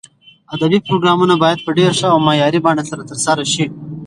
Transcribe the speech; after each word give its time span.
ادبي 0.55 0.79
پروګرامونه 0.87 1.35
باید 1.43 1.59
په 1.65 1.71
ډېر 1.77 1.91
ښه 1.99 2.07
او 2.13 2.19
معیاري 2.27 2.59
بڼه 2.65 2.83
سره 2.89 3.03
ترسره 3.09 3.45
شي. 3.53 3.65